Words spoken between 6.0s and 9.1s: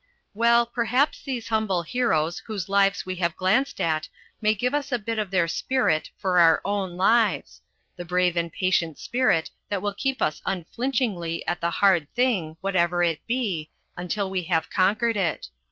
for our own lives, the brave and patient